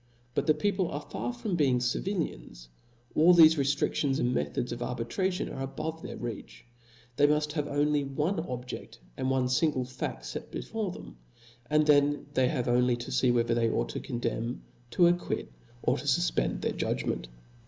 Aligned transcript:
But 0.33 0.47
the 0.47 0.55
people 0.55 0.87
are 0.87 1.05
far 1.11 1.31
from 1.31 1.55
be 1.55 1.67
ing 1.67 1.79
civilians; 1.79 2.69
all 3.13 3.35
thefe 3.35 3.55
rcftriftions 3.55 4.19
and 4.19 4.33
methods 4.33 4.71
of 4.71 4.81
arbitration 4.81 5.47
are 5.49 5.61
above 5.61 6.01
their 6.01 6.17
reach; 6.17 6.65
they 7.17 7.27
muft 7.27 7.51
have 7.51 7.67
only 7.67 8.03
one 8.03 8.37
objcft^ 8.37 8.97
and 9.15 9.29
one 9.29 9.47
fingle 9.47 9.85
fad 9.85 10.25
fet 10.25 10.49
before 10.49 10.89
them; 10.89 11.17
and 11.69 11.85
then 11.85 12.25
they 12.33 12.47
have 12.47 12.67
only 12.67 12.95
to 12.95 13.11
fee 13.11 13.29
whether 13.29 13.53
they 13.53 13.69
ought 13.69 13.89
to 13.89 13.99
condemn, 13.99 14.63
to 14.89 15.05
acquit, 15.05 15.51
or 15.83 15.97
to 15.99 16.05
fufpend 16.05 16.61
their 16.61 16.73
judgment. 16.73 17.27